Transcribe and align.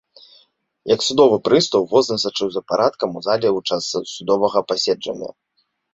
Як 0.93 1.03
судовы 1.07 1.37
прыстаў 1.49 1.85
возны 1.93 2.17
сачыў 2.25 2.49
за 2.55 2.61
парадкам 2.71 3.09
у 3.21 3.23
зале 3.27 3.47
ў 3.57 3.59
час 3.71 3.81
судовага 4.15 4.59
паседжання. 4.71 5.29